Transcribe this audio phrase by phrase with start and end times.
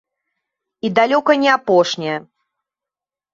[0.87, 2.17] І далёка не апошняя.